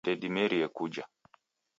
[0.05, 1.03] Ndedimerie kuja